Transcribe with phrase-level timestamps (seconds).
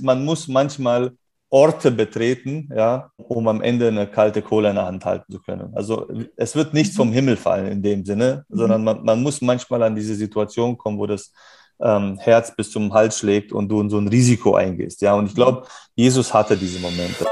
[0.00, 1.12] Man muss manchmal
[1.48, 5.72] Orte betreten, ja, um am Ende eine kalte Kohle in der Hand halten zu können.
[5.74, 9.82] Also es wird nichts vom Himmel fallen in dem Sinne, sondern man, man, muss manchmal
[9.84, 11.32] an diese Situation kommen, wo das
[11.80, 15.00] ähm, Herz bis zum Hals schlägt und du in so ein Risiko eingehst.
[15.02, 17.26] Ja, und ich glaube, Jesus hatte diese Momente.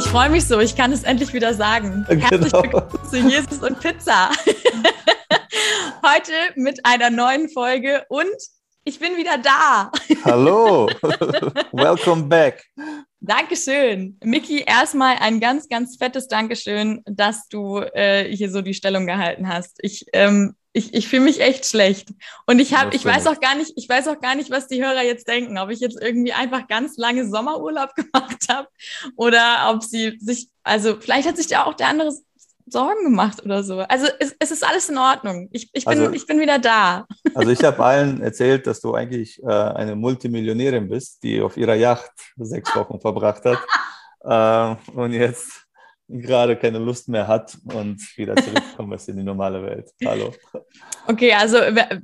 [0.00, 2.06] Ich freue mich so, ich kann es endlich wieder sagen.
[2.08, 2.26] Genau.
[2.30, 4.30] Herzlich willkommen zu Jesus und Pizza.
[6.02, 8.34] Heute mit einer neuen Folge und
[8.84, 9.92] ich bin wieder da.
[10.24, 10.86] Hallo,
[11.72, 12.64] welcome back.
[13.20, 14.18] Dankeschön.
[14.24, 19.48] Miki, erstmal ein ganz, ganz fettes Dankeschön, dass du äh, hier so die Stellung gehalten
[19.48, 19.76] hast.
[19.82, 22.10] Ich ähm, ich, ich fühle mich echt schlecht.
[22.46, 24.82] Und ich habe, ich weiß auch gar nicht, ich weiß auch gar nicht, was die
[24.82, 28.68] Hörer jetzt denken, ob ich jetzt irgendwie einfach ganz lange Sommerurlaub gemacht habe
[29.16, 32.12] oder ob sie sich, also vielleicht hat sich ja auch der andere
[32.66, 33.80] Sorgen gemacht oder so.
[33.80, 35.48] Also es, es ist alles in Ordnung.
[35.50, 37.06] Ich, ich, bin, also, ich bin wieder da.
[37.34, 41.74] Also ich habe allen erzählt, dass du eigentlich äh, eine Multimillionärin bist, die auf ihrer
[41.74, 43.58] Yacht sechs Wochen verbracht hat.
[44.86, 45.66] äh, und jetzt
[46.10, 49.90] gerade keine Lust mehr hat und wieder zurückkommen ist in die normale Welt.
[50.04, 50.32] Hallo.
[51.06, 51.58] Okay, also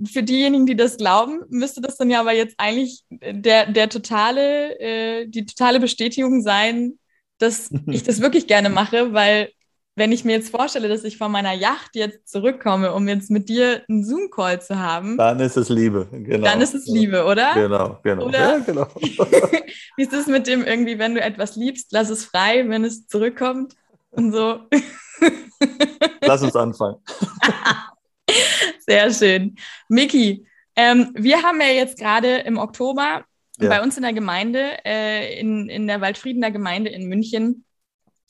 [0.04, 4.78] für diejenigen, die das glauben, müsste das dann ja aber jetzt eigentlich der, der totale,
[4.78, 6.98] äh, die totale Bestätigung sein,
[7.38, 9.50] dass ich das wirklich gerne mache, weil
[9.96, 13.48] wenn ich mir jetzt vorstelle, dass ich von meiner Yacht jetzt zurückkomme, um jetzt mit
[13.48, 15.16] dir einen Zoom-Call zu haben.
[15.16, 16.44] Dann ist es Liebe, genau.
[16.44, 17.54] Dann ist es Liebe, oder?
[17.54, 18.26] Genau, genau.
[18.26, 18.38] Oder?
[18.38, 18.86] Ja, genau.
[19.96, 23.06] Wie ist es mit dem irgendwie, wenn du etwas liebst, lass es frei, wenn es
[23.06, 23.74] zurückkommt?
[24.16, 24.60] Und so.
[26.22, 26.96] Lass uns anfangen.
[28.78, 29.56] Sehr schön.
[29.88, 33.24] Miki, ähm, wir haben ja jetzt gerade im Oktober
[33.58, 33.68] ja.
[33.68, 37.65] bei uns in der Gemeinde, äh, in, in der Waldfriedener Gemeinde in München,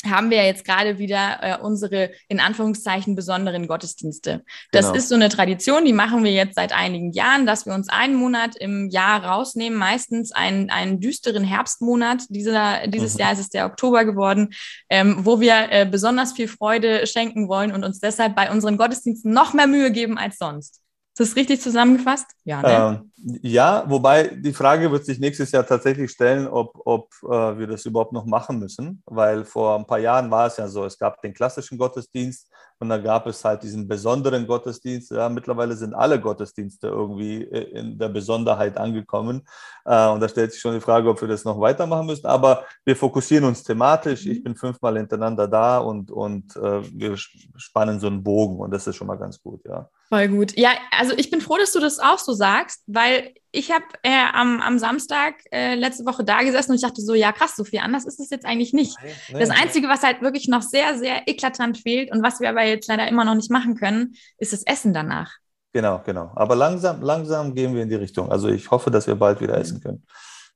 [0.05, 4.45] haben wir ja jetzt gerade wieder äh, unsere in Anführungszeichen besonderen Gottesdienste.
[4.71, 4.97] Das genau.
[4.97, 8.15] ist so eine Tradition, die machen wir jetzt seit einigen Jahren, dass wir uns einen
[8.15, 12.25] Monat im Jahr rausnehmen, meistens einen, einen düsteren Herbstmonat.
[12.29, 13.21] Dieser, dieses mhm.
[13.21, 14.51] Jahr ist es der Oktober geworden,
[14.91, 19.33] ähm, wo wir äh, besonders viel Freude schenken wollen und uns deshalb bei unseren Gottesdiensten
[19.33, 20.83] noch mehr Mühe geben als sonst.
[21.19, 22.27] Ist das richtig zusammengefasst?
[22.45, 23.01] Ja, ne?
[23.17, 27.67] ähm, ja, wobei die Frage wird sich nächstes Jahr tatsächlich stellen, ob, ob äh, wir
[27.67, 30.99] das überhaupt noch machen müssen, weil vor ein paar Jahren war es ja so, es
[30.99, 32.51] gab den klassischen Gottesdienst
[32.81, 35.11] und dann gab es halt diesen besonderen Gottesdienst.
[35.11, 39.41] Ja, mittlerweile sind alle Gottesdienste irgendwie in der Besonderheit angekommen
[39.87, 42.67] äh, und da stellt sich schon die Frage, ob wir das noch weitermachen müssen, aber
[42.85, 44.27] wir fokussieren uns thematisch.
[44.27, 48.87] Ich bin fünfmal hintereinander da und, und äh, wir spannen so einen Bogen und das
[48.87, 49.89] ist schon mal ganz gut, ja.
[50.09, 50.57] Voll gut.
[50.57, 54.25] Ja, also ich bin froh, dass du das auch so sagst, weil ich habe äh,
[54.33, 57.65] am, am Samstag äh, letzte Woche da gesessen und ich dachte so, ja krass, so
[57.65, 58.97] viel anders ist es jetzt eigentlich nicht.
[59.03, 62.51] Nein, nein, das Einzige, was halt wirklich noch sehr, sehr eklatant fehlt und was wir
[62.51, 65.33] aber jetzt leider immer noch nicht machen können, ist das Essen danach.
[65.73, 66.31] Genau, genau.
[66.37, 68.31] Aber langsam, langsam gehen wir in die Richtung.
[68.31, 70.05] Also ich hoffe, dass wir bald wieder essen können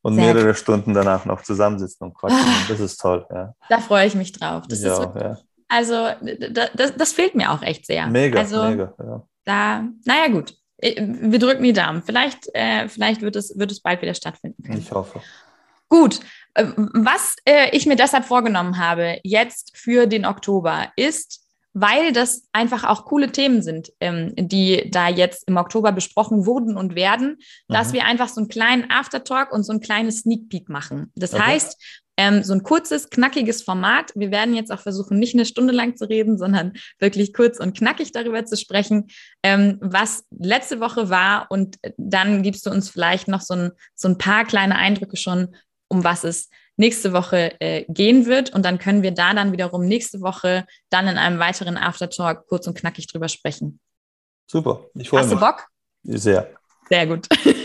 [0.03, 0.59] und sehr mehrere gut.
[0.59, 2.39] Stunden danach noch zusammensitzen und quatschen.
[2.39, 3.27] Ah, das ist toll.
[3.31, 3.55] Ja.
[3.69, 4.65] Da freue ich mich drauf.
[4.69, 5.39] Das ja, ist wirklich, ja.
[5.69, 6.09] Also
[6.75, 8.07] das, das, fehlt mir auch echt sehr.
[8.09, 8.93] Mega, also, mega.
[8.99, 10.55] Ja da, naja, gut.
[10.79, 12.03] Äh, wir drücken die Daumen.
[12.03, 14.79] Vielleicht, äh, vielleicht wird, es, wird es bald wieder stattfinden können.
[14.79, 15.21] Ich hoffe.
[15.89, 16.21] Gut.
[16.55, 21.41] Äh, was äh, ich mir deshalb vorgenommen habe, jetzt für den Oktober, ist,
[21.73, 26.77] weil das einfach auch coole Themen sind, ähm, die da jetzt im Oktober besprochen wurden
[26.77, 27.39] und werden,
[27.69, 27.73] mhm.
[27.73, 31.13] dass wir einfach so einen kleinen Aftertalk und so ein kleines Sneak Peek machen.
[31.15, 31.43] Das okay.
[31.43, 31.77] heißt,
[32.21, 34.13] ähm, so ein kurzes, knackiges Format.
[34.15, 37.75] Wir werden jetzt auch versuchen, nicht eine Stunde lang zu reden, sondern wirklich kurz und
[37.75, 39.07] knackig darüber zu sprechen,
[39.43, 41.47] ähm, was letzte Woche war.
[41.49, 45.57] Und dann gibst du uns vielleicht noch so ein, so ein paar kleine Eindrücke schon,
[45.89, 48.53] um was es nächste Woche äh, gehen wird.
[48.53, 52.67] Und dann können wir da dann wiederum nächste Woche dann in einem weiteren Aftertalk kurz
[52.67, 53.81] und knackig drüber sprechen.
[54.47, 55.33] Super, ich freue mich.
[55.33, 55.69] Hast du Bock?
[56.03, 56.51] Sehr.
[56.91, 57.27] Sehr gut.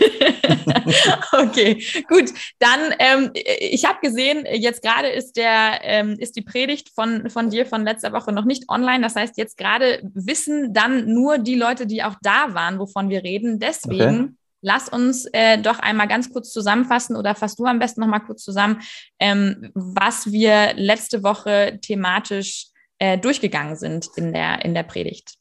[1.32, 2.32] okay, gut.
[2.58, 7.50] Dann, ähm, ich habe gesehen, jetzt gerade ist der ähm, ist die Predigt von von
[7.50, 9.02] dir von letzter Woche noch nicht online.
[9.02, 13.22] Das heißt, jetzt gerade wissen dann nur die Leute, die auch da waren, wovon wir
[13.22, 13.58] reden.
[13.58, 14.32] Deswegen okay.
[14.62, 18.20] lass uns äh, doch einmal ganz kurz zusammenfassen oder fass du am besten noch mal
[18.20, 18.80] kurz zusammen,
[19.18, 22.66] ähm, was wir letzte Woche thematisch
[22.98, 25.36] äh, durchgegangen sind in der in der Predigt.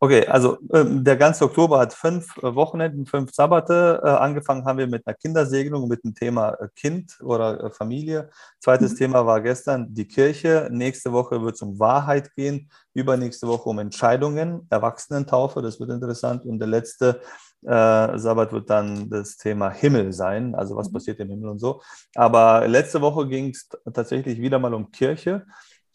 [0.00, 4.00] Okay, also ähm, der ganze Oktober hat fünf äh, Wochenenden, fünf Sabbate.
[4.04, 8.30] Äh, angefangen haben wir mit einer Kindersegnung, mit dem Thema äh, Kind oder äh, Familie.
[8.60, 8.96] Zweites mhm.
[8.96, 10.68] Thema war gestern die Kirche.
[10.70, 12.70] Nächste Woche wird es um Wahrheit gehen.
[12.94, 16.44] Übernächste Woche um Entscheidungen, Erwachsenentaufe, das wird interessant.
[16.44, 17.20] Und der letzte
[17.66, 20.92] äh, Sabbat wird dann das Thema Himmel sein, also was mhm.
[20.92, 21.82] passiert im Himmel und so.
[22.14, 25.44] Aber letzte Woche ging es tatsächlich wieder mal um Kirche.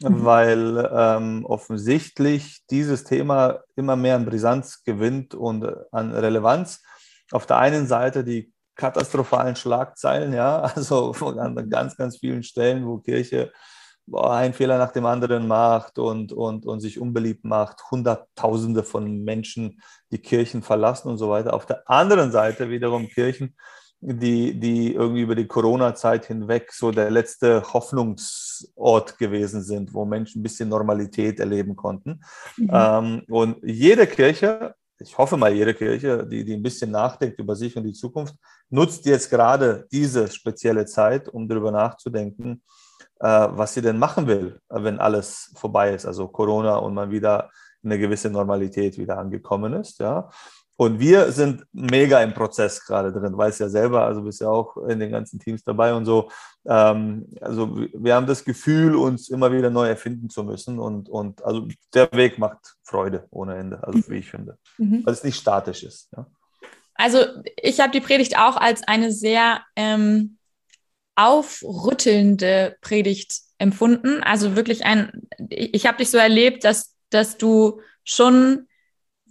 [0.09, 0.25] Mhm.
[0.25, 6.81] weil ähm, offensichtlich dieses Thema immer mehr an Brisanz gewinnt und an Relevanz.
[7.31, 12.97] Auf der einen Seite die katastrophalen Schlagzeilen, ja, also an ganz, ganz vielen Stellen, wo
[12.97, 13.51] Kirche
[14.11, 19.81] einen Fehler nach dem anderen macht und, und, und sich unbeliebt macht, Hunderttausende von Menschen
[20.11, 21.53] die Kirchen verlassen und so weiter.
[21.53, 23.55] Auf der anderen Seite wiederum Kirchen,
[24.05, 30.39] die, die irgendwie über die Corona-Zeit hinweg so der letzte Hoffnungsort gewesen sind, wo Menschen
[30.39, 32.21] ein bisschen Normalität erleben konnten.
[32.57, 32.69] Mhm.
[32.71, 37.55] Ähm, und jede Kirche, ich hoffe mal, jede Kirche, die, die ein bisschen nachdenkt über
[37.55, 38.35] sich und die Zukunft,
[38.69, 42.61] nutzt jetzt gerade diese spezielle Zeit, um darüber nachzudenken,
[43.19, 47.49] äh, was sie denn machen will, wenn alles vorbei ist, also Corona und man wieder
[47.83, 49.99] eine gewisse Normalität wieder angekommen ist.
[49.99, 50.29] Ja.
[50.75, 54.75] Und wir sind mega im Prozess gerade drin, weiß ja selber, also bist ja auch
[54.77, 56.31] in den ganzen Teams dabei und so.
[56.65, 61.43] Ähm, also wir haben das Gefühl, uns immer wieder neu erfinden zu müssen und, und
[61.43, 65.05] also der Weg macht Freude ohne Ende, also wie ich finde, mhm.
[65.05, 66.09] weil es nicht statisch ist.
[66.17, 66.25] Ja.
[66.95, 67.19] Also
[67.61, 70.37] ich habe die Predigt auch als eine sehr ähm,
[71.15, 74.23] aufrüttelnde Predigt empfunden.
[74.23, 78.67] Also wirklich ein, ich habe dich so erlebt, dass, dass du schon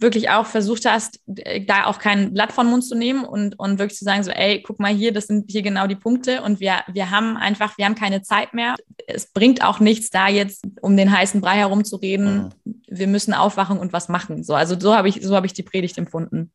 [0.03, 3.97] wirklich auch versucht hast, da auch kein Blatt von Mund zu nehmen und, und wirklich
[3.97, 6.83] zu sagen, so, ey, guck mal hier, das sind hier genau die Punkte und wir,
[6.91, 8.75] wir haben einfach, wir haben keine Zeit mehr.
[9.07, 12.51] Es bringt auch nichts, da jetzt um den heißen Brei herumzureden.
[12.65, 12.81] Mhm.
[12.87, 14.43] Wir müssen aufwachen und was machen.
[14.43, 16.51] So, also so habe ich, so habe ich die Predigt empfunden.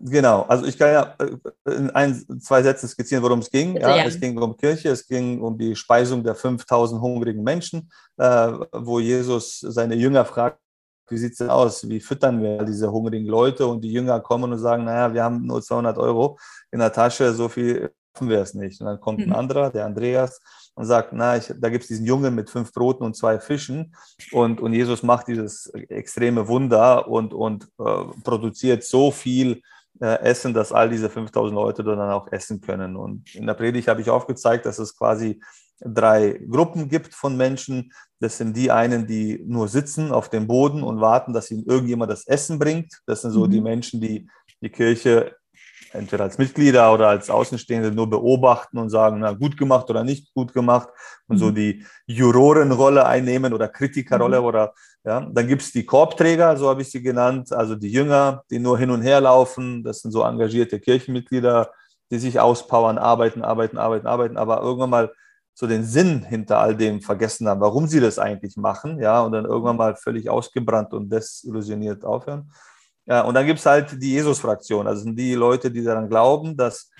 [0.00, 3.76] Genau, also ich kann ja äh, in ein, zwei Sätzen skizzieren, worum es ging.
[3.76, 4.04] Ja, ja.
[4.04, 9.00] Es ging um Kirche, es ging um die Speisung der 5000 hungrigen Menschen, äh, wo
[9.00, 10.58] Jesus seine Jünger fragt,
[11.08, 11.88] wie sieht es denn aus?
[11.88, 13.66] Wie füttern wir diese hungrigen Leute?
[13.66, 16.38] Und die Jünger kommen und sagen, naja, wir haben nur 200 Euro
[16.70, 18.80] in der Tasche, so viel schaffen wir es nicht.
[18.80, 19.34] Und dann kommt ein mhm.
[19.34, 20.40] anderer, der Andreas,
[20.74, 23.94] und sagt, na, ich, da gibt es diesen Jungen mit fünf Broten und zwei Fischen.
[24.32, 29.62] Und, und Jesus macht dieses extreme Wunder und, und äh, produziert so viel
[30.00, 32.96] äh, Essen, dass all diese 5000 Leute dann auch essen können.
[32.96, 35.40] Und in der Predigt habe ich aufgezeigt, dass es quasi
[35.80, 37.92] drei Gruppen gibt von Menschen.
[38.20, 42.10] Das sind die einen, die nur sitzen auf dem Boden und warten, dass ihnen irgendjemand
[42.10, 43.00] das Essen bringt.
[43.06, 43.50] Das sind so mhm.
[43.50, 44.28] die Menschen, die
[44.60, 45.36] die Kirche
[45.94, 50.34] entweder als Mitglieder oder als Außenstehende nur beobachten und sagen, na, gut gemacht oder nicht
[50.34, 50.88] gut gemacht
[51.28, 51.40] und mhm.
[51.40, 54.46] so die Jurorenrolle einnehmen oder Kritikerrolle mhm.
[54.46, 54.74] oder
[55.04, 58.58] ja, dann gibt es die Korbträger, so habe ich sie genannt, also die Jünger, die
[58.58, 59.84] nur hin und her laufen.
[59.84, 61.70] Das sind so engagierte Kirchenmitglieder,
[62.10, 65.12] die sich auspowern, arbeiten, arbeiten, arbeiten, arbeiten, aber irgendwann mal
[65.54, 69.32] so den Sinn hinter all dem vergessen haben, warum sie das eigentlich machen, ja, und
[69.32, 72.50] dann irgendwann mal völlig ausgebrannt und desillusioniert aufhören.
[73.06, 76.56] Ja, und dann gibt es halt die Jesus-Fraktion, also sind die Leute, die daran glauben,
[76.56, 76.90] dass,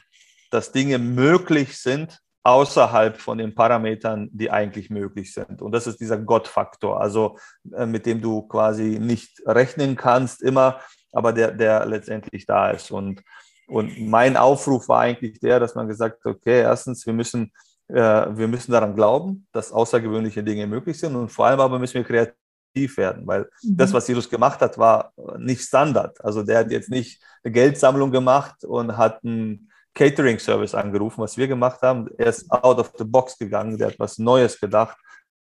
[0.50, 5.62] dass Dinge möglich sind außerhalb von den Parametern, die eigentlich möglich sind.
[5.62, 7.38] Und das ist dieser Gott-Faktor, also
[7.74, 10.78] äh, mit dem du quasi nicht rechnen kannst immer,
[11.10, 12.90] aber der, der letztendlich da ist.
[12.90, 13.22] Und,
[13.66, 17.50] und mein Aufruf war eigentlich der, dass man gesagt hat, okay, erstens, wir müssen
[17.88, 21.94] äh, wir müssen daran glauben, dass außergewöhnliche Dinge möglich sind und vor allem aber müssen
[21.94, 23.76] wir kreativ werden, weil mhm.
[23.76, 26.22] das, was Jesus gemacht hat, war nicht Standard.
[26.24, 31.46] Also der hat jetzt nicht eine Geldsammlung gemacht und hat einen Catering-Service angerufen, was wir
[31.46, 32.08] gemacht haben.
[32.18, 34.96] Er ist out of the box gegangen, der hat was Neues gedacht,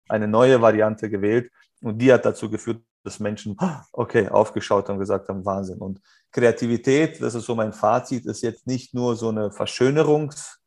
[0.09, 1.51] eine neue Variante gewählt
[1.83, 3.57] und die hat dazu geführt, dass Menschen,
[3.93, 5.79] okay, aufgeschaut haben und gesagt haben, Wahnsinn.
[5.79, 6.01] Und
[6.33, 10.58] Kreativität, das ist so mein Fazit, ist jetzt nicht nur so eine Verschönerungs-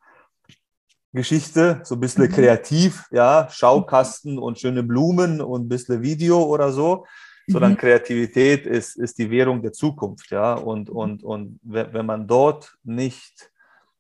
[1.14, 2.32] Geschichte, so ein bisschen mhm.
[2.32, 7.06] kreativ, ja, Schaukasten und schöne Blumen und ein bisschen Video oder so,
[7.48, 7.78] sondern mhm.
[7.78, 13.52] Kreativität ist, ist die Währung der Zukunft, ja, und, und, und wenn man dort nicht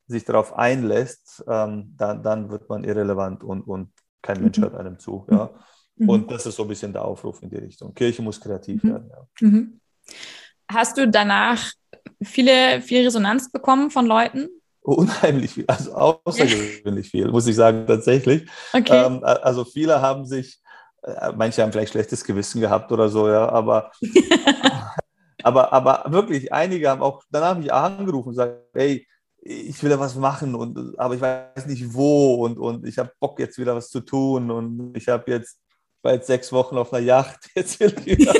[0.07, 3.91] sich darauf einlässt, ähm, dann, dann wird man irrelevant und, und
[4.21, 4.63] kein Mensch mhm.
[4.63, 5.49] hört einem zu, ja.
[5.95, 6.09] Mhm.
[6.09, 7.93] Und das ist so ein bisschen der Aufruf in die Richtung.
[7.93, 8.89] Kirche muss kreativ mhm.
[8.89, 9.47] werden, ja.
[9.47, 9.79] Mhm.
[10.69, 11.71] Hast du danach
[12.23, 14.47] viele, viel Resonanz bekommen von Leuten,
[14.83, 18.49] Unheimlich viel, also außergewöhnlich viel, muss ich sagen, tatsächlich.
[18.73, 19.05] Okay.
[19.05, 20.59] Ähm, also viele haben sich,
[21.03, 23.91] äh, manche haben vielleicht schlechtes Gewissen gehabt oder so, ja, aber,
[25.43, 29.07] aber, aber wirklich, einige haben auch danach mich angerufen und gesagt, hey,
[29.43, 33.11] ich will da was machen, und, aber ich weiß nicht wo und, und ich habe
[33.19, 35.59] Bock jetzt wieder was zu tun und ich habe jetzt,
[36.03, 38.33] jetzt sechs Wochen auf einer Yacht, jetzt will ich wieder.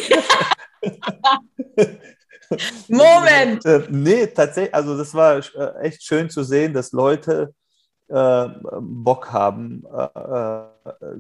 [2.88, 3.66] Moment!
[3.66, 7.54] Äh, nee, tatsächlich, also das war äh, echt schön zu sehen, dass Leute
[8.08, 8.48] äh,
[8.80, 11.12] Bock haben, äh, äh,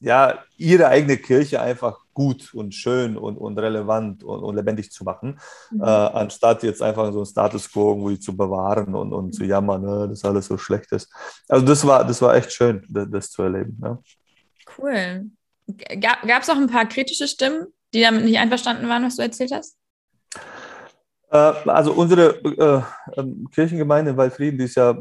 [0.00, 5.04] ja, ihre eigene Kirche einfach gut und schön und, und relevant und, und lebendig zu
[5.04, 5.38] machen,
[5.70, 5.82] mhm.
[5.82, 9.82] äh, anstatt jetzt einfach so ein Status quo irgendwie zu bewahren und, und zu jammern,
[9.82, 11.10] ne, dass alles so schlecht ist.
[11.48, 13.78] Also das war, das war echt schön, das, das zu erleben.
[13.82, 13.98] Ja.
[14.78, 15.30] Cool.
[16.00, 19.52] Gab es auch ein paar kritische Stimmen, die damit nicht einverstanden waren, was du erzählt
[19.52, 19.76] hast?
[21.30, 22.82] Äh, also unsere äh,
[23.18, 24.96] ähm, Kirchengemeinde in Waldfrieden, die ist ja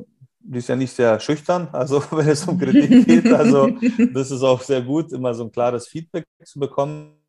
[0.48, 3.34] die ist ja nicht sehr schüchtern, also wenn es um Kritik geht.
[3.34, 3.68] Also
[4.14, 7.20] das ist auch sehr gut, immer so ein klares Feedback zu bekommen.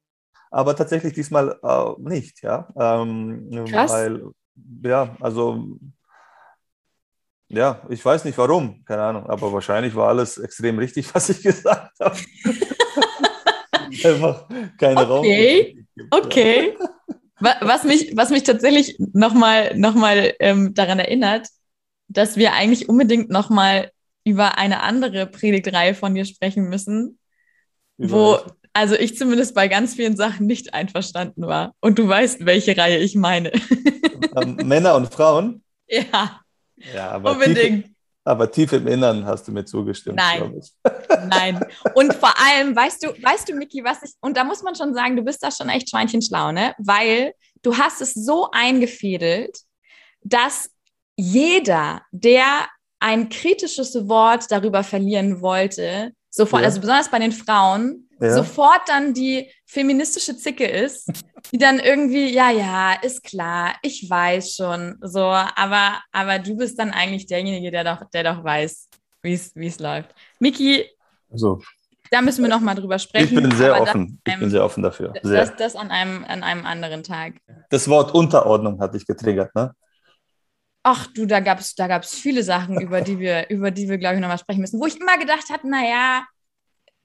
[0.50, 2.68] Aber tatsächlich diesmal äh, nicht, ja.
[2.78, 3.92] Ähm, Krass.
[3.92, 4.22] Weil,
[4.84, 5.78] ja, also
[7.48, 11.42] ja, ich weiß nicht warum, keine Ahnung, aber wahrscheinlich war alles extrem richtig, was ich
[11.42, 12.16] gesagt habe.
[14.04, 14.48] Einfach
[14.78, 15.86] keine okay.
[16.10, 16.24] Raum.
[16.24, 16.76] Okay.
[17.38, 21.48] Was mich, was mich tatsächlich nochmal noch mal, ähm, daran erinnert,
[22.08, 23.90] dass wir eigentlich unbedingt nochmal
[24.24, 27.18] über eine andere Predigtreihe von dir sprechen müssen,
[27.98, 31.74] über wo also ich zumindest bei ganz vielen Sachen nicht einverstanden war.
[31.80, 33.50] Und du weißt, welche Reihe ich meine.
[34.36, 35.62] Ähm, Männer und Frauen?
[35.88, 36.40] Ja.
[36.92, 37.84] Ja, aber unbedingt.
[37.86, 37.95] Tief,
[38.26, 40.16] aber tief im Innern hast du mir zugestimmt.
[40.16, 40.60] Nein.
[41.28, 41.64] Nein.
[41.94, 44.94] Und vor allem, weißt du, weißt du, Miki, was ich, und da muss man schon
[44.94, 46.74] sagen, du bist da schon echt schweinchenschlau, ne?
[46.78, 49.60] Weil du hast es so eingefädelt,
[50.22, 50.70] dass
[51.16, 52.66] jeder, der
[52.98, 56.66] ein kritisches Wort darüber verlieren wollte, sofort, ja.
[56.66, 58.34] also besonders bei den Frauen, ja.
[58.34, 61.12] sofort dann die feministische Zicke ist,
[61.52, 66.78] die dann irgendwie, ja, ja, ist klar, ich weiß schon, so, aber, aber du bist
[66.78, 68.88] dann eigentlich derjenige, der doch, der doch weiß,
[69.22, 70.14] wie es läuft.
[70.40, 70.86] Miki,
[71.30, 71.60] also,
[72.10, 73.36] da müssen wir nochmal drüber sprechen.
[73.36, 74.00] Ich bin sehr offen.
[74.00, 75.12] Einem, ich bin sehr offen dafür.
[75.22, 75.40] Sehr.
[75.40, 77.34] Das, das an, einem, an einem anderen Tag.
[77.68, 79.72] Das Wort Unterordnung hat dich getriggert, ne?
[80.84, 83.98] Ach du, da gab es da gab's viele Sachen, über die wir, über die wir,
[83.98, 86.24] glaube ich, nochmal sprechen müssen, wo ich immer gedacht habe, naja,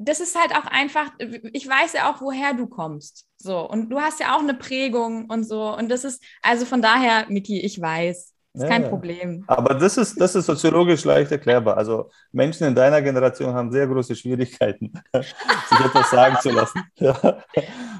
[0.06, 1.12] das ist halt auch einfach,
[1.54, 3.28] ich weiß ja auch, woher du kommst.
[3.38, 5.76] So, und du hast ja auch eine Prägung und so.
[5.76, 8.34] Und das ist, also von daher, Miki, ich weiß.
[8.54, 9.46] Ist ja, kein Problem.
[9.48, 11.78] Aber das ist, das ist soziologisch leicht erklärbar.
[11.78, 16.82] Also Menschen in deiner Generation haben sehr große Schwierigkeiten, sich etwas sagen zu lassen.
[16.98, 17.42] Ja.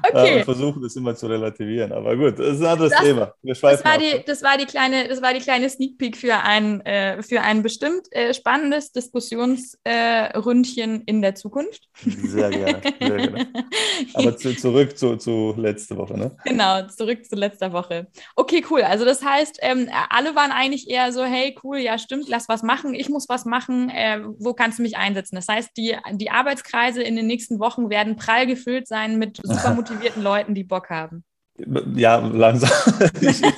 [0.08, 0.38] Okay.
[0.38, 1.92] Und versuchen das immer zu relativieren.
[1.92, 3.32] Aber gut, das ist ein anderes das, Thema.
[3.42, 6.34] Wir das, war die, das, war die kleine, das war die kleine Sneak Peek für
[6.34, 11.88] ein, äh, für ein bestimmt äh, spannendes Diskussionsründchen äh, in der Zukunft.
[11.94, 12.80] Sehr gerne.
[12.82, 13.46] Sehr gerne.
[14.14, 16.36] Aber zu, zurück zu, zu letzter Woche, ne?
[16.44, 18.08] Genau, zurück zu letzter Woche.
[18.34, 18.82] Okay, cool.
[18.82, 22.48] Also das heißt, ähm, alle waren waren eigentlich eher so, hey, cool, ja, stimmt, lass
[22.48, 25.36] was machen, ich muss was machen, äh, wo kannst du mich einsetzen?
[25.36, 29.74] Das heißt, die, die Arbeitskreise in den nächsten Wochen werden prall gefüllt sein mit super
[29.74, 31.24] motivierten Leuten, die Bock haben.
[31.94, 32.70] Ja, langsam.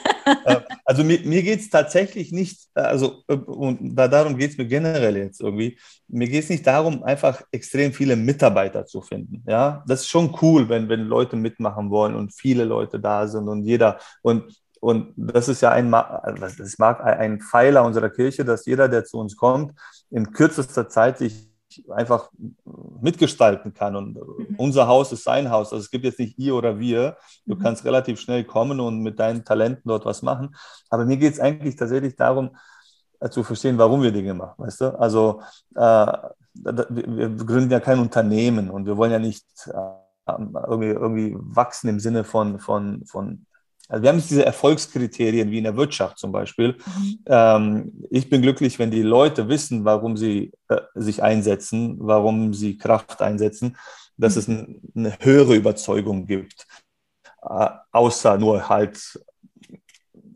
[0.46, 4.56] Äh, also mir, mir geht es tatsächlich nicht, also äh, und da, darum geht es
[4.56, 9.44] mir generell jetzt irgendwie, mir geht es nicht darum, einfach extrem viele Mitarbeiter zu finden.
[9.46, 13.48] Ja, das ist schon cool, wenn, wenn Leute mitmachen wollen und viele Leute da sind
[13.48, 18.66] und jeder und und das ist ja ein, das mag ein Pfeiler unserer Kirche, dass
[18.66, 19.72] jeder, der zu uns kommt,
[20.10, 21.50] in kürzester Zeit sich
[21.88, 22.28] einfach
[23.00, 23.96] mitgestalten kann.
[23.96, 24.56] Und mhm.
[24.58, 25.72] unser Haus ist sein Haus.
[25.72, 27.16] Also es gibt jetzt nicht ihr oder wir.
[27.46, 27.60] Du mhm.
[27.60, 30.54] kannst relativ schnell kommen und mit deinen Talenten dort was machen.
[30.90, 32.54] Aber mir geht es eigentlich tatsächlich darum,
[33.20, 34.56] äh, zu verstehen, warum wir Dinge machen.
[34.58, 35.00] Weißt du?
[35.00, 35.40] Also
[35.76, 36.12] äh,
[36.52, 40.32] wir gründen ja kein Unternehmen und wir wollen ja nicht äh,
[40.68, 43.46] irgendwie, irgendwie wachsen im Sinne von, von, von
[43.88, 46.76] also wir haben jetzt diese Erfolgskriterien wie in der Wirtschaft zum Beispiel.
[46.86, 47.18] Mhm.
[47.26, 52.78] Ähm, ich bin glücklich, wenn die Leute wissen, warum sie äh, sich einsetzen, warum sie
[52.78, 53.76] Kraft einsetzen,
[54.16, 54.38] dass mhm.
[54.38, 56.66] es ein, eine höhere Überzeugung gibt,
[57.42, 58.98] äh, außer nur halt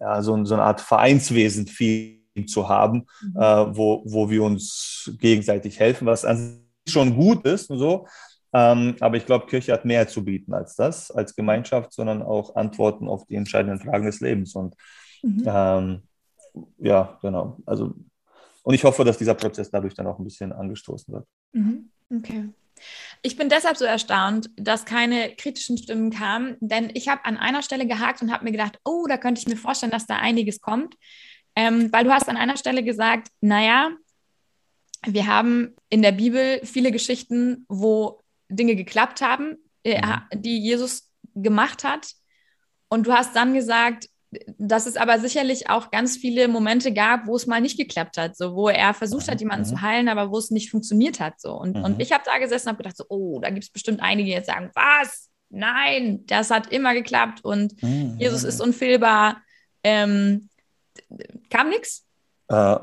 [0.00, 3.36] ja, so, so, eine Art Vereinswesen viel zu haben, mhm.
[3.36, 8.06] äh, wo, wo wir uns gegenseitig helfen, was an sich schon gut ist und so.
[8.52, 12.56] Ähm, aber ich glaube, Kirche hat mehr zu bieten als das, als Gemeinschaft, sondern auch
[12.56, 14.54] Antworten auf die entscheidenden Fragen des Lebens.
[14.54, 14.74] Und
[15.22, 15.42] mhm.
[15.46, 16.02] ähm,
[16.78, 17.58] ja, genau.
[17.66, 17.94] Also,
[18.62, 21.26] und ich hoffe, dass dieser Prozess dadurch dann auch ein bisschen angestoßen wird.
[21.52, 21.90] Mhm.
[22.14, 22.48] Okay.
[23.22, 27.62] Ich bin deshalb so erstaunt, dass keine kritischen Stimmen kamen, denn ich habe an einer
[27.62, 30.60] Stelle gehakt und habe mir gedacht, oh, da könnte ich mir vorstellen, dass da einiges
[30.60, 30.94] kommt.
[31.56, 33.90] Ähm, weil du hast an einer Stelle gesagt, naja,
[35.06, 40.42] wir haben in der Bibel viele Geschichten, wo Dinge geklappt haben, äh, mhm.
[40.42, 42.12] die Jesus gemacht hat.
[42.88, 44.08] Und du hast dann gesagt,
[44.58, 48.36] dass es aber sicherlich auch ganz viele Momente gab, wo es mal nicht geklappt hat,
[48.36, 49.40] so wo er versucht hat, mhm.
[49.40, 49.76] jemanden mhm.
[49.76, 51.40] zu heilen, aber wo es nicht funktioniert hat.
[51.40, 51.54] So.
[51.54, 51.84] Und, mhm.
[51.84, 54.26] und ich habe da gesessen und habe gedacht, so, oh, da gibt es bestimmt einige,
[54.26, 55.30] die jetzt sagen, was?
[55.50, 58.16] Nein, das hat immer geklappt und mhm.
[58.18, 59.40] Jesus ist unfehlbar.
[59.82, 60.50] Ähm,
[61.48, 62.04] kam nichts?
[62.48, 62.76] Äh,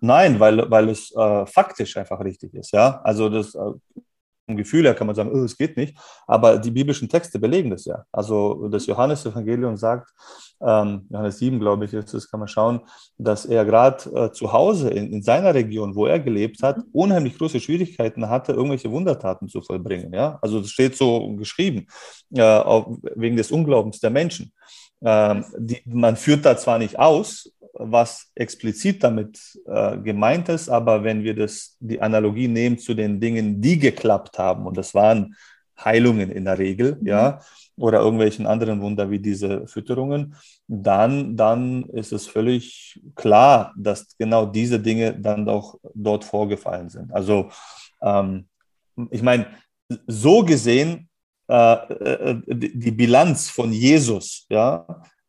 [0.00, 2.72] nein, weil, weil es äh, faktisch einfach richtig ist.
[2.72, 3.60] Ja, also das äh,
[4.54, 7.84] Gefühl her kann man sagen, oh, es geht nicht, aber die biblischen Texte belegen das
[7.84, 8.04] ja.
[8.12, 10.10] Also das Johannesevangelium sagt,
[10.60, 12.80] ähm, Johannes 7, glaube ich, ist es, kann man schauen,
[13.18, 17.36] dass er gerade äh, zu Hause in, in, seiner Region, wo er gelebt hat, unheimlich
[17.36, 20.14] große Schwierigkeiten hatte, irgendwelche Wundertaten zu vollbringen.
[20.14, 20.38] Ja?
[20.40, 21.86] Also das steht so geschrieben,
[22.34, 22.82] äh,
[23.16, 24.52] wegen des Unglaubens der Menschen.
[25.04, 31.04] Ähm, die, man führt da zwar nicht aus, was explizit damit äh, gemeint ist, aber
[31.04, 35.34] wenn wir das, die Analogie nehmen zu den Dingen, die geklappt haben, und das waren
[35.78, 37.06] Heilungen in der Regel, mhm.
[37.06, 37.40] ja,
[37.76, 40.34] oder irgendwelchen anderen Wunder wie diese Fütterungen,
[40.66, 47.12] dann, dann ist es völlig klar, dass genau diese Dinge dann auch dort vorgefallen sind.
[47.12, 47.50] Also
[48.00, 48.46] ähm,
[49.10, 49.46] ich meine,
[50.06, 51.08] so gesehen,
[51.48, 54.86] äh, äh die Bilanz von Jesus, ja,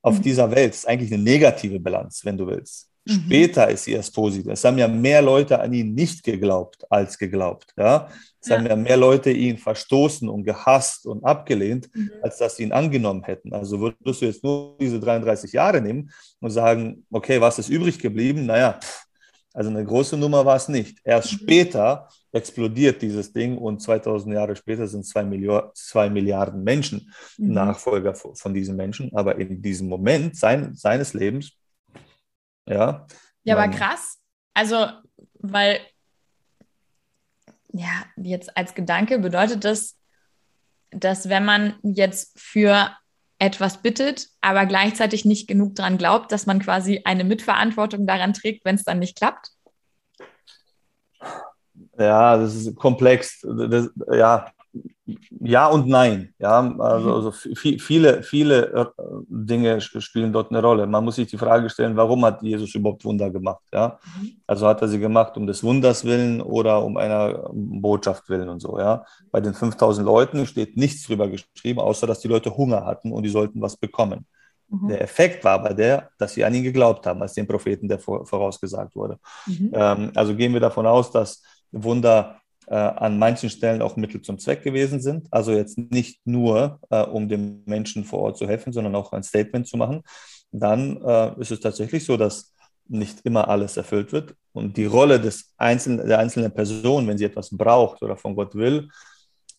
[0.07, 0.21] auf mhm.
[0.23, 0.73] dieser Welt.
[0.73, 2.89] Ist eigentlich eine negative Bilanz, wenn du willst.
[3.05, 3.11] Mhm.
[3.25, 4.51] Später ist sie erst positiv.
[4.51, 7.73] Es haben ja mehr Leute an ihn nicht geglaubt als geglaubt.
[7.77, 8.09] Ja?
[8.41, 8.57] Es ja.
[8.57, 12.11] haben ja mehr Leute ihn verstoßen und gehasst und abgelehnt, mhm.
[12.21, 13.53] als dass sie ihn angenommen hätten.
[13.53, 17.99] Also würdest du jetzt nur diese 33 Jahre nehmen und sagen, okay, was ist übrig
[17.99, 18.45] geblieben?
[18.45, 18.79] Naja,
[19.57, 20.99] also eine große Nummer war es nicht.
[21.03, 21.37] Erst mhm.
[21.37, 27.53] später explodiert dieses Ding und 2000 Jahre später sind zwei, Milliard, zwei Milliarden Menschen mhm.
[27.53, 29.11] Nachfolger von diesen Menschen.
[29.15, 31.53] Aber in diesem Moment sein, seines Lebens,
[32.67, 33.07] ja.
[33.45, 34.19] Ja, aber krass.
[34.53, 34.89] Also,
[35.39, 35.79] weil,
[37.73, 39.97] ja, jetzt als Gedanke bedeutet das,
[40.91, 42.95] dass wenn man jetzt für
[43.39, 48.65] etwas bittet, aber gleichzeitig nicht genug daran glaubt, dass man quasi eine Mitverantwortung daran trägt,
[48.65, 49.51] wenn es dann nicht klappt?
[51.97, 53.41] Ja, das ist komplex.
[53.41, 54.51] Das, ja,
[55.39, 56.33] ja und nein.
[56.39, 58.85] Ja, also, also viele, viele äh,
[59.27, 60.85] Dinge spielen dort eine Rolle.
[60.85, 63.63] Man muss sich die Frage stellen, warum hat Jesus überhaupt Wunder gemacht?
[63.73, 64.31] Ja, mhm.
[64.45, 68.59] also hat er sie gemacht um des Wunders willen oder um einer Botschaft willen und
[68.59, 68.77] so.
[68.79, 73.11] Ja, bei den 5000 Leuten steht nichts drüber geschrieben, außer dass die Leute Hunger hatten
[73.11, 74.25] und die sollten was bekommen.
[74.69, 74.89] Mhm.
[74.89, 77.99] Der Effekt war aber der, dass sie an ihn geglaubt haben, als den Propheten, der
[77.99, 79.19] vorausgesagt wurde.
[79.45, 79.71] Mhm.
[79.73, 84.39] Ähm, also gehen wir davon aus, dass Wunder äh, an manchen Stellen auch Mittel zum
[84.39, 85.27] Zweck gewesen sind.
[85.31, 89.23] Also jetzt nicht nur, äh, um dem Menschen vor Ort zu helfen, sondern auch ein
[89.23, 90.01] Statement zu machen.
[90.51, 92.53] Dann äh, ist es tatsächlich so, dass
[92.89, 94.35] nicht immer alles erfüllt wird.
[94.53, 98.55] Und die Rolle des einzelnen, der einzelnen Person, wenn sie etwas braucht oder von Gott
[98.55, 98.89] will,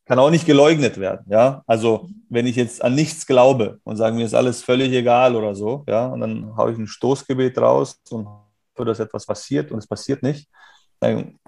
[0.08, 1.26] kann auch nicht geleugnet werden.
[1.28, 1.62] Ja?
[1.66, 5.54] Also wenn ich jetzt an nichts glaube und sage, mir ist alles völlig egal oder
[5.54, 9.78] so, ja, und dann haue ich ein Stoßgebet raus und hoffe, dass etwas passiert und
[9.78, 10.48] es passiert nicht,
[10.98, 11.38] dann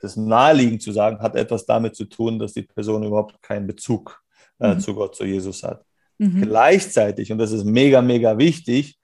[0.00, 4.20] das naheliegend zu sagen, hat etwas damit zu tun, dass die Person überhaupt keinen Bezug
[4.58, 4.80] äh, mhm.
[4.80, 5.84] zu Gott, zu Jesus hat.
[6.18, 6.42] Mhm.
[6.42, 8.98] Gleichzeitig, und das ist mega, mega wichtig,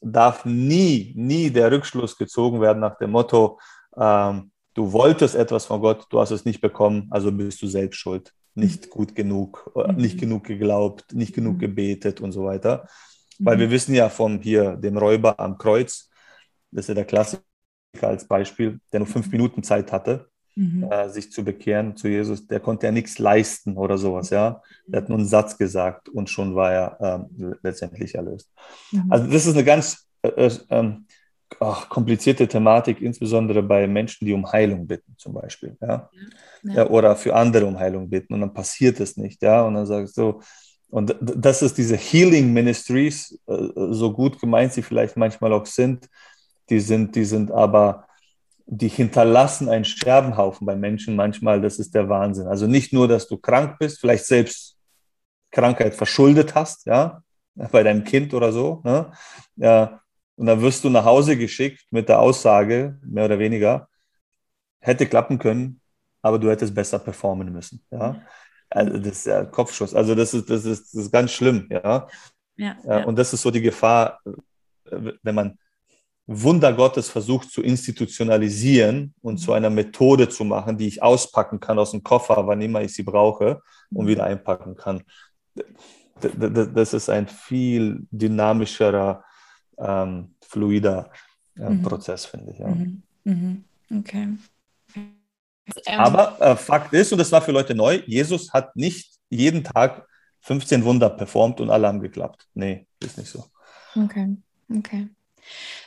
[0.00, 3.58] darf nie, nie der Rückschluss gezogen werden nach dem Motto,
[3.96, 7.98] ähm, du wolltest etwas von Gott, du hast es nicht bekommen, also bist du selbst
[7.98, 8.32] schuld.
[8.54, 8.90] Nicht mhm.
[8.90, 9.98] gut genug, äh, mhm.
[9.98, 11.60] nicht genug geglaubt, nicht genug mhm.
[11.60, 12.86] gebetet und so weiter.
[13.38, 16.10] Weil wir wissen ja von hier dem Räuber am Kreuz,
[16.70, 17.42] das ist ja der Klassiker
[18.02, 20.84] als Beispiel, der nur fünf Minuten Zeit hatte, mhm.
[20.90, 24.62] äh, sich zu bekehren zu Jesus, der konnte ja nichts leisten oder sowas, ja.
[24.86, 28.50] Der hat nur einen Satz gesagt und schon war er ähm, letztendlich erlöst.
[28.90, 29.06] Mhm.
[29.10, 31.06] Also das ist eine ganz äh, äh, ähm,
[31.60, 36.10] ach, komplizierte Thematik, insbesondere bei Menschen, die um Heilung bitten, zum Beispiel, ja?
[36.62, 36.74] ja.
[36.74, 36.90] ja.
[36.90, 39.62] Oder für andere um Heilung bitten und dann passiert es nicht, ja.
[39.62, 40.40] Und dann sagst du,
[40.90, 46.08] und das ist diese Healing Ministries, äh, so gut gemeint sie vielleicht manchmal auch sind,
[46.68, 48.06] die sind, die sind aber
[48.66, 52.46] die hinterlassen einen Scherbenhaufen bei Menschen manchmal, das ist der Wahnsinn.
[52.46, 54.76] Also nicht nur, dass du krank bist, vielleicht selbst
[55.50, 57.22] Krankheit verschuldet hast, ja,
[57.54, 59.12] bei deinem Kind oder so, ne?
[59.56, 60.00] ja,
[60.36, 63.88] und dann wirst du nach Hause geschickt mit der Aussage, mehr oder weniger,
[64.80, 65.80] hätte klappen können,
[66.22, 68.22] aber du hättest besser performen müssen, ja.
[68.74, 69.94] Also das ist ja Kopfschuss.
[69.94, 72.08] Also das ist, das ist, das ist ganz schlimm, ja.
[72.56, 73.04] Ja, ja.
[73.04, 74.20] Und das ist so die Gefahr,
[74.84, 75.58] wenn man
[76.40, 81.78] Wunder Gottes versucht zu institutionalisieren und zu einer Methode zu machen, die ich auspacken kann
[81.78, 85.02] aus dem Koffer, wann immer ich sie brauche und wieder einpacken kann.
[86.20, 89.24] Das ist ein viel dynamischerer,
[89.78, 91.10] ähm, fluider
[91.56, 91.82] äh, mhm.
[91.82, 92.58] Prozess, finde ich.
[92.58, 92.68] Ja.
[92.68, 93.02] Mhm.
[93.24, 93.64] Mhm.
[93.98, 94.28] Okay.
[95.86, 100.06] Aber äh, Fakt ist, und das war für Leute neu, Jesus hat nicht jeden Tag
[100.40, 102.48] 15 Wunder performt und alle haben geklappt.
[102.54, 103.44] Nee, ist nicht so.
[103.94, 104.36] Okay,
[104.76, 105.08] okay.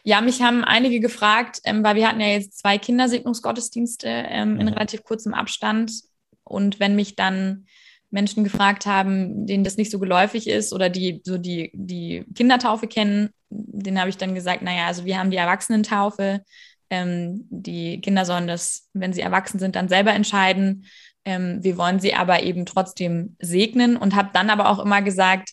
[0.04, 4.68] Ja, mich haben einige gefragt, ähm, weil wir hatten ja jetzt zwei Kindersegnungsgottesdienste ähm, in
[4.68, 4.74] mhm.
[4.74, 5.92] relativ kurzem Abstand.
[6.44, 7.66] Und wenn mich dann
[8.12, 12.88] Menschen gefragt haben, denen das nicht so geläufig ist oder die so die, die Kindertaufe
[12.88, 16.44] kennen, denen habe ich dann gesagt, naja, also wir haben die Erwachsenentaufe.
[16.90, 20.86] Ähm, die Kinder sollen das, wenn sie erwachsen sind, dann selber entscheiden.
[21.26, 25.50] ähm, wir wollen sie aber eben trotzdem segnen und habe dann aber auch immer gesagt,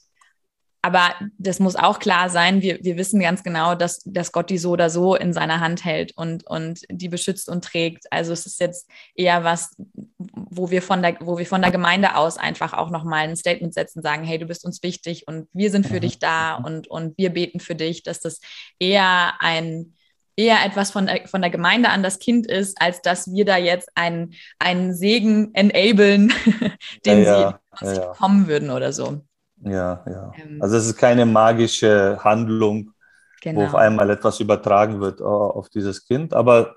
[0.85, 4.59] aber das muss auch klar sein, wir, wir wissen ganz genau, dass, dass Gott die
[4.59, 8.11] so oder so in seiner Hand hält und, und die beschützt und trägt.
[8.11, 9.77] Also es ist jetzt eher was,
[10.19, 13.73] wo wir von der, wo wir von der Gemeinde aus einfach auch nochmal ein Statement
[13.73, 17.17] setzen, sagen, hey, du bist uns wichtig und wir sind für dich da und, und
[17.17, 18.41] wir beten für dich, dass das
[18.81, 19.95] eher ein,
[20.35, 23.57] eher etwas von der, von der Gemeinde an das Kind ist, als dass wir da
[23.57, 26.33] jetzt einen, einen Segen enablen,
[27.07, 28.07] den ja, sie ja, ja.
[28.15, 29.23] kommen würden oder so.
[29.65, 30.33] Ja, ja.
[30.37, 32.93] Ähm, also es ist keine magische Handlung,
[33.41, 33.61] genau.
[33.61, 33.83] wo auf genau.
[33.83, 36.77] einmal etwas übertragen wird äh, auf dieses Kind, aber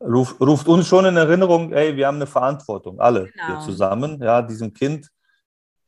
[0.00, 3.46] ruft, ruft uns schon in Erinnerung, ey, wir haben eine Verantwortung, alle genau.
[3.46, 5.08] hier zusammen, ja, diesem Kind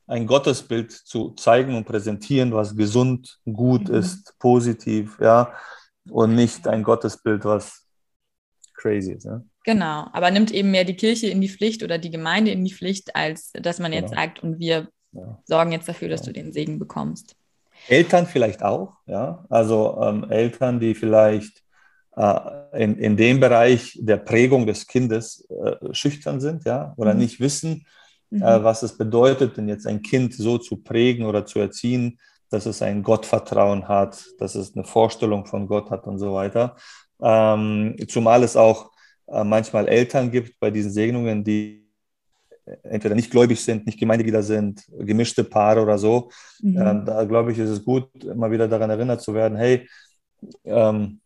[0.07, 3.97] ein Gottesbild zu zeigen und präsentieren, was gesund, gut mhm.
[3.97, 5.53] ist, positiv, ja,
[6.11, 7.87] und nicht ein Gottesbild, was
[8.75, 9.25] crazy ist.
[9.25, 9.43] Ja?
[9.65, 12.75] Genau, aber nimmt eben mehr die Kirche in die Pflicht oder die Gemeinde in die
[12.75, 14.21] Pflicht, als dass man jetzt genau.
[14.21, 15.39] sagt, und wir ja.
[15.45, 17.37] sorgen jetzt dafür, dass du den Segen bekommst.
[17.89, 19.45] Eltern vielleicht auch, ja.
[19.49, 21.63] Also ähm, Eltern, die vielleicht
[22.17, 27.21] äh, in, in dem Bereich der Prägung des Kindes äh, schüchtern sind, ja, oder mhm.
[27.21, 27.87] nicht wissen,
[28.31, 28.43] mhm.
[28.43, 32.19] äh, was es bedeutet, denn jetzt ein Kind so zu prägen oder zu erziehen,
[32.51, 36.77] dass es ein Gottvertrauen hat, dass es eine Vorstellung von Gott hat und so weiter.
[37.21, 38.93] Ähm, zumal es auch
[39.27, 41.84] äh, manchmal Eltern gibt bei diesen Segnungen, die
[42.83, 46.31] entweder nicht gläubig sind, nicht Gemeindeglieder sind, gemischte Paare oder so.
[46.61, 46.81] Mhm.
[46.81, 49.89] Ähm, da glaube ich, ist es gut, immer wieder daran erinnert zu werden, hey,
[50.65, 51.21] ähm,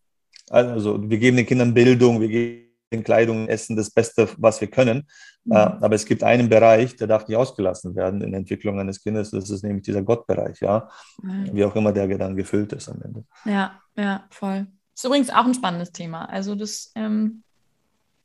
[0.51, 5.07] also wir geben den Kindern Bildung, wir geben Kleidung, Essen, das Beste, was wir können.
[5.45, 5.53] Mhm.
[5.53, 9.03] Äh, aber es gibt einen Bereich, der darf nicht ausgelassen werden in der Entwicklung eines
[9.03, 10.89] Kindes, das ist nämlich dieser Gottbereich, ja.
[11.23, 11.51] Mhm.
[11.53, 13.25] Wie auch immer der dann gefüllt ist am Ende.
[13.45, 14.67] Ja, ja, voll.
[14.95, 16.25] Ist übrigens auch ein spannendes Thema.
[16.25, 17.45] Also das, ähm,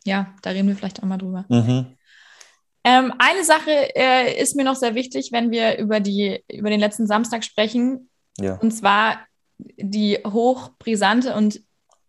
[0.06, 1.46] ja, da reden wir vielleicht auch mal drüber.
[1.50, 1.86] Mhm.
[2.84, 6.80] Ähm, eine Sache äh, ist mir noch sehr wichtig, wenn wir über, die, über den
[6.80, 8.10] letzten Samstag sprechen.
[8.38, 8.56] Ja.
[8.56, 9.26] Und zwar
[9.58, 11.62] die hochbrisante und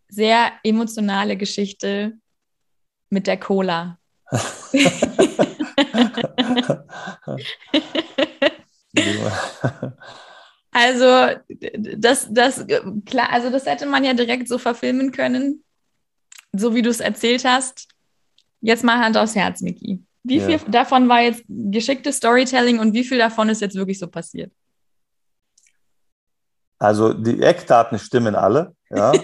[0.08, 2.14] sehr emotionale Geschichte
[3.10, 3.98] mit der Cola.
[10.72, 11.36] also
[11.96, 12.66] das, das,
[13.06, 15.62] klar, also das hätte man ja direkt so verfilmen können,
[16.52, 17.88] so wie du es erzählt hast.
[18.60, 20.03] Jetzt mal Hand aufs Herz, Miki.
[20.24, 20.68] Wie viel ja.
[20.68, 24.50] davon war jetzt geschicktes Storytelling und wie viel davon ist jetzt wirklich so passiert?
[26.78, 28.74] Also die Eckdaten stimmen alle.
[28.90, 29.12] Ja.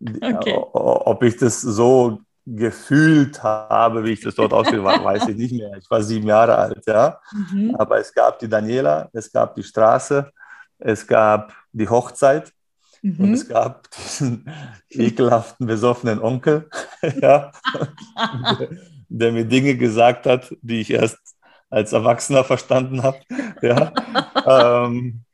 [0.00, 0.54] Äh, okay.
[0.54, 5.52] Ob ich das so gefühlt habe, wie ich das dort ausgeführt habe, weiß ich nicht
[5.52, 5.76] mehr.
[5.76, 7.18] Ich war sieben Jahre alt, ja.
[7.32, 7.74] Mhm.
[7.74, 10.30] Aber es gab die Daniela, es gab die Straße,
[10.78, 12.52] es gab die Hochzeit
[13.02, 13.18] mhm.
[13.18, 14.48] und es gab diesen
[14.88, 16.70] ekelhaften, besoffenen Onkel,
[17.20, 17.50] ja
[19.08, 21.18] der mir Dinge gesagt hat, die ich erst
[21.70, 23.18] als Erwachsener verstanden habe.
[23.60, 23.92] Ja.
[24.86, 25.24] ähm,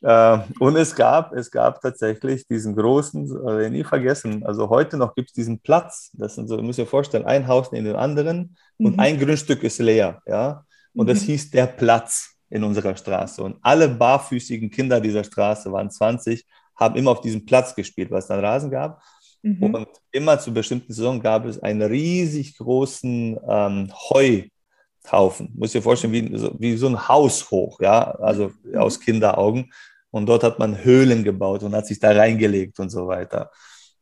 [0.00, 5.14] äh, und es gab, es gab tatsächlich diesen großen, äh, nie vergessen, also heute noch
[5.16, 7.96] gibt es diesen Platz, das sind so, ihr müsst euch vorstellen, ein Haus neben dem
[7.96, 8.86] anderen mhm.
[8.86, 10.20] und ein Grundstück ist leer.
[10.26, 10.64] Ja?
[10.94, 11.08] Und mhm.
[11.08, 13.42] das hieß der Platz in unserer Straße.
[13.42, 18.18] Und alle barfüßigen Kinder dieser Straße, waren 20, haben immer auf diesem Platz gespielt, weil
[18.18, 19.02] es dann Rasen gab.
[19.44, 19.62] Mhm.
[19.62, 25.52] Und immer zu bestimmten Saison gab es einen riesig großen ähm, Heuhaufen.
[25.54, 28.78] Muss dir vorstellen, wie, so, wie so ein Haus hoch, ja, also mhm.
[28.78, 29.70] aus Kinderaugen.
[30.10, 33.50] Und dort hat man Höhlen gebaut und hat sich da reingelegt und so weiter.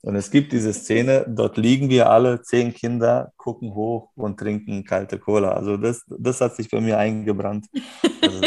[0.02, 4.84] Und es gibt diese Szene, dort liegen wir alle, zehn Kinder, gucken hoch und trinken
[4.84, 5.52] kalte Cola.
[5.52, 7.66] Also das, das hat sich bei mir eingebrannt.
[8.20, 8.40] Also,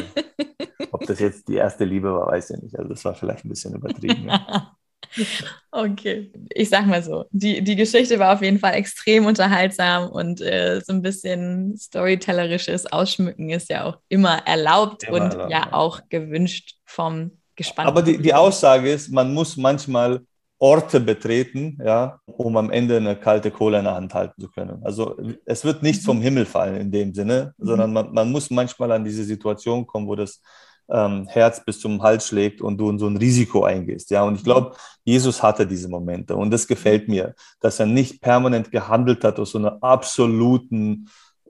[0.92, 2.78] ob das jetzt die erste Liebe war, weiß ich nicht.
[2.78, 4.30] Also das war vielleicht ein bisschen übertrieben.
[4.30, 4.72] Ja.
[5.72, 10.40] Okay, ich sag mal so, die, die Geschichte war auf jeden Fall extrem unterhaltsam und
[10.40, 15.74] äh, so ein bisschen storytellerisches Ausschmücken ist ja auch immer erlaubt immer und erlaubt, ja
[15.74, 17.90] auch gewünscht vom Gespannten.
[17.90, 20.22] Aber die, die Aussage ist, man muss manchmal
[20.58, 24.82] Orte betreten, ja, um am Ende eine kalte Kohle in der Hand halten zu können.
[24.84, 27.66] Also es wird nichts vom Himmel fallen in dem Sinne, mhm.
[27.68, 30.42] sondern man, man muss manchmal an diese Situation kommen, wo das
[30.90, 34.12] ähm, Herz bis zum Hals schlägt und du in so ein Risiko eingehst.
[34.12, 38.22] Ja, und ich glaube, Jesus hatte diese Momente und das gefällt mir, dass er nicht
[38.22, 41.10] permanent gehandelt hat aus so einer absoluten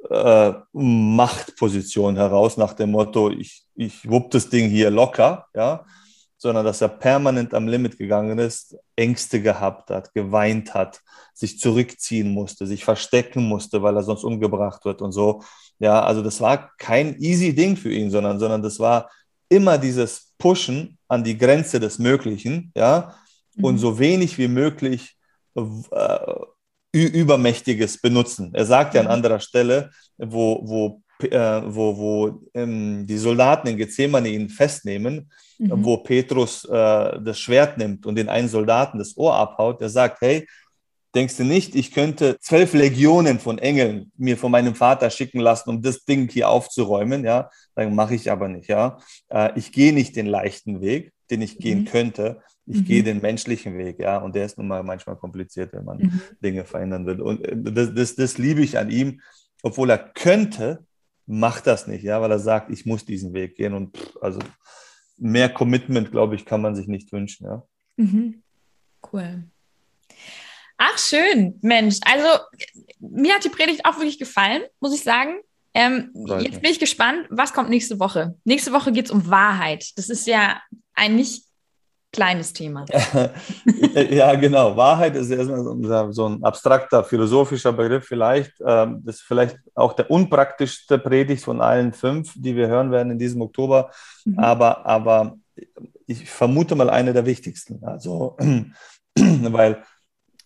[0.09, 5.85] äh, Machtposition heraus nach dem Motto, ich, ich wupp das Ding hier locker, ja,
[6.37, 11.01] sondern dass er permanent am Limit gegangen ist, Ängste gehabt hat, geweint hat,
[11.33, 15.41] sich zurückziehen musste, sich verstecken musste, weil er sonst umgebracht wird und so.
[15.79, 19.09] Ja, also das war kein easy Ding für ihn, sondern, sondern das war
[19.49, 23.15] immer dieses Pushen an die Grenze des Möglichen, ja,
[23.55, 23.63] mhm.
[23.63, 25.15] und so wenig wie möglich
[25.55, 26.17] äh,
[26.93, 28.51] Übermächtiges benutzen.
[28.53, 29.13] Er sagt ja an mhm.
[29.13, 35.83] anderer Stelle, wo, wo, äh, wo, wo ähm, die Soldaten in Gethsemane ihn festnehmen, mhm.
[35.83, 40.21] wo Petrus äh, das Schwert nimmt und den einen Soldaten das Ohr abhaut, der sagt,
[40.21, 40.47] hey,
[41.15, 45.69] denkst du nicht, ich könnte zwölf Legionen von Engeln mir von meinem Vater schicken lassen,
[45.69, 48.99] um das Ding hier aufzuräumen, ja, dann mache ich aber nicht, ja.
[49.29, 51.59] Äh, ich gehe nicht den leichten Weg, den ich mhm.
[51.61, 52.85] gehen könnte, ich mhm.
[52.85, 56.21] gehe den menschlichen Weg, ja, und der ist nun mal manchmal kompliziert, wenn man mhm.
[56.43, 57.21] Dinge verändern will.
[57.21, 59.21] Und äh, das, das, das liebe ich an ihm,
[59.63, 60.85] obwohl er könnte,
[61.25, 63.73] macht das nicht, ja, weil er sagt, ich muss diesen Weg gehen.
[63.73, 64.39] Und pff, also
[65.17, 67.63] mehr Commitment, glaube ich, kann man sich nicht wünschen, ja.
[67.97, 68.43] Mhm.
[69.11, 69.45] Cool.
[70.77, 71.97] Ach, schön, Mensch.
[72.05, 72.27] Also,
[72.99, 75.37] mir hat die Predigt auch wirklich gefallen, muss ich sagen.
[75.73, 78.35] Ähm, jetzt bin ich gespannt, was kommt nächste Woche.
[78.45, 79.85] Nächste Woche geht es um Wahrheit.
[79.97, 80.61] Das ist ja
[80.93, 81.43] ein nicht
[82.15, 82.85] kleines Thema.
[84.09, 84.77] ja, genau.
[84.77, 88.53] Wahrheit ist erstmal so ein abstrakter philosophischer Begriff vielleicht.
[88.65, 93.11] Ähm, das ist vielleicht auch der unpraktischste Predigt von allen fünf, die wir hören werden
[93.11, 93.91] in diesem Oktober.
[94.23, 94.39] Mhm.
[94.39, 95.37] Aber, aber
[96.07, 97.83] ich vermute mal eine der wichtigsten.
[97.83, 98.37] Also,
[99.17, 99.83] weil,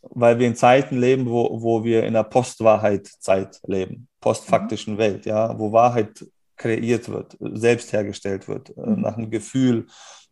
[0.02, 4.98] weil wir in Zeiten leben, wo, wo wir in der Postwahrheit-Zeit leben, postfaktischen mhm.
[4.98, 6.26] Welt, ja, wo Wahrheit
[6.58, 9.02] kreiert wird, selbst hergestellt wird, äh, mhm.
[9.02, 9.88] nach einem Gefühl,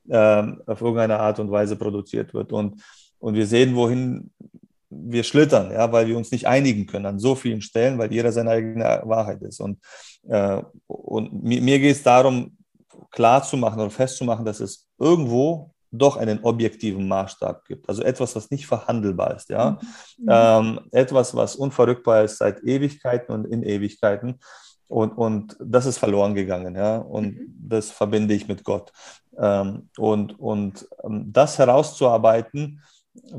[0.09, 2.51] äh, auf irgendeine Art und Weise produziert wird.
[2.53, 2.81] Und,
[3.19, 4.31] und wir sehen, wohin
[4.89, 8.31] wir schlittern, ja, weil wir uns nicht einigen können an so vielen Stellen, weil jeder
[8.31, 9.59] seine eigene Wahrheit ist.
[9.59, 9.79] Und,
[10.27, 12.57] äh, und mir, mir geht es darum,
[13.11, 17.87] klarzumachen oder festzumachen, dass es irgendwo doch einen objektiven Maßstab gibt.
[17.87, 19.79] Also etwas, was nicht verhandelbar ist, ja.
[20.17, 20.27] Mhm.
[20.29, 24.39] Ähm, etwas, was unverrückbar ist seit Ewigkeiten und in Ewigkeiten.
[24.89, 26.97] Und, und das ist verloren gegangen, ja.
[26.97, 27.55] Und mhm.
[27.59, 28.91] das verbinde ich mit Gott.
[29.37, 32.81] Ähm, und, und ähm, das herauszuarbeiten,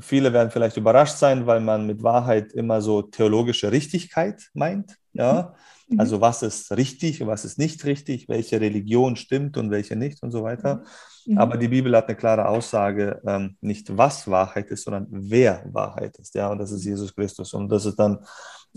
[0.01, 4.97] viele werden vielleicht überrascht sein, weil man mit Wahrheit immer so theologische Richtigkeit meint.
[5.13, 5.55] Ja?
[5.89, 6.01] Mhm.
[6.01, 10.23] Also was ist richtig und was ist nicht richtig, welche Religion stimmt und welche nicht
[10.23, 10.83] und so weiter.
[11.27, 11.39] Mhm.
[11.39, 16.17] Aber die Bibel hat eine klare Aussage, ähm, nicht was Wahrheit ist, sondern wer Wahrheit
[16.19, 16.35] ist.
[16.35, 17.55] Ja, und das ist Jesus Christus.
[17.55, 18.19] Und das ist dann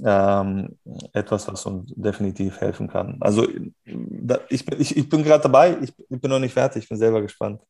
[0.04, 0.78] ähm,
[1.14, 3.18] etwas, was uns definitiv helfen kann.
[3.20, 3.48] Also
[3.86, 6.90] da, ich, bin, ich, ich bin gerade dabei, ich, ich, bin noch nicht fertig, ich
[6.90, 7.62] bin selber gespannt,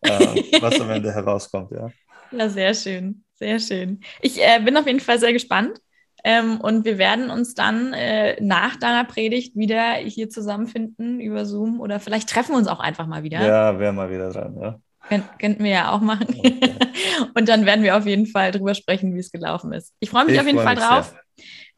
[0.00, 1.70] äh, was am Ende herauskommt.
[1.72, 1.90] Ja.
[2.32, 4.00] Ja, sehr schön, sehr schön.
[4.20, 5.80] Ich äh, bin auf jeden Fall sehr gespannt.
[6.24, 11.80] Ähm, und wir werden uns dann äh, nach deiner Predigt wieder hier zusammenfinden über Zoom
[11.80, 13.46] oder vielleicht treffen wir uns auch einfach mal wieder.
[13.46, 14.80] Ja, wäre mal wieder dran, ja.
[15.08, 16.26] Kön könnten wir ja auch machen.
[16.36, 16.58] Okay.
[17.34, 19.94] und dann werden wir auf jeden Fall drüber sprechen, wie es gelaufen ist.
[20.00, 21.10] Ich freue mich ich auf jeden Fall drauf.
[21.10, 21.20] Sehr.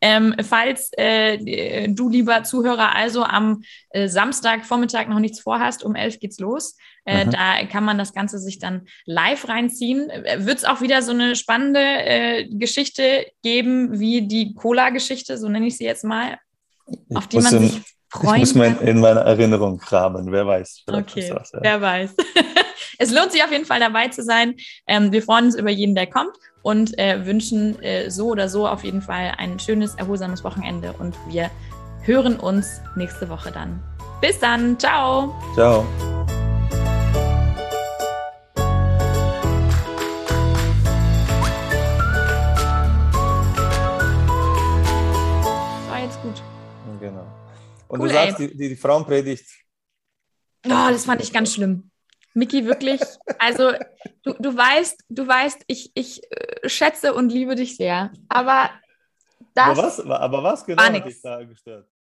[0.00, 6.20] Ähm, falls äh, du, lieber Zuhörer, also am äh, Samstagvormittag noch nichts vorhast, um elf
[6.20, 6.76] geht's los.
[7.04, 10.11] Äh, da kann man das Ganze sich dann live reinziehen.
[10.11, 15.48] Äh, Wird es auch wieder so eine spannende äh, Geschichte geben, wie die Cola-Geschichte, so
[15.48, 16.38] nenne ich sie jetzt mal,
[17.14, 20.84] auf die man in, sich freuen Ich muss mal in meiner Erinnerung kramen, wer weiß.
[20.87, 21.61] Okay, das, ja.
[21.62, 22.14] wer weiß.
[22.98, 24.54] es lohnt sich auf jeden Fall dabei zu sein.
[24.87, 26.37] Ähm, wir freuen uns über jeden, der kommt
[26.68, 31.16] und äh, wünschen äh, so oder so auf jeden Fall ein schönes, erholsames Wochenende und
[31.26, 31.50] wir
[32.02, 33.83] hören uns nächste Woche dann.
[34.20, 35.35] Bis dann, ciao.
[35.54, 35.87] Ciao.
[45.88, 46.42] War jetzt gut.
[47.00, 47.26] Genau.
[47.88, 49.46] Und cool, du sagst, die, die Frauenpredigt.
[50.66, 51.90] Oh, das fand ich ganz schlimm.
[52.38, 53.01] Miki, wirklich,
[53.40, 53.72] also
[54.22, 58.12] du, du weißt, du weißt, ich, ich äh, schätze und liebe dich sehr.
[58.29, 58.70] Aber
[59.55, 59.77] das.
[59.77, 61.88] Aber was, aber was genau hat dich da gestört?